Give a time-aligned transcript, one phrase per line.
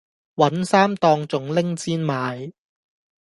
[0.33, 2.53] 搵衫當仲拎氈賣